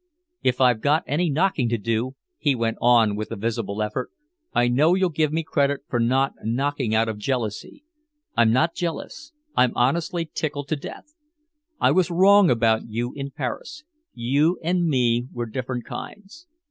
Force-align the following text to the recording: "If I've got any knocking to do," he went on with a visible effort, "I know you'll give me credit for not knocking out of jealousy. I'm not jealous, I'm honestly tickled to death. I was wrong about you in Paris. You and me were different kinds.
"If 0.41 0.59
I've 0.59 0.81
got 0.81 1.03
any 1.05 1.29
knocking 1.29 1.69
to 1.69 1.77
do," 1.77 2.15
he 2.39 2.55
went 2.55 2.79
on 2.81 3.15
with 3.15 3.29
a 3.31 3.35
visible 3.35 3.83
effort, 3.83 4.09
"I 4.51 4.67
know 4.67 4.95
you'll 4.95 5.09
give 5.11 5.31
me 5.31 5.43
credit 5.43 5.81
for 5.87 5.99
not 5.99 6.33
knocking 6.43 6.95
out 6.95 7.07
of 7.07 7.19
jealousy. 7.19 7.83
I'm 8.35 8.51
not 8.51 8.73
jealous, 8.73 9.31
I'm 9.55 9.73
honestly 9.75 10.27
tickled 10.33 10.69
to 10.69 10.75
death. 10.75 11.13
I 11.79 11.91
was 11.91 12.09
wrong 12.09 12.49
about 12.49 12.87
you 12.89 13.13
in 13.15 13.29
Paris. 13.29 13.83
You 14.15 14.57
and 14.63 14.87
me 14.87 15.27
were 15.31 15.45
different 15.45 15.85
kinds. 15.85 16.47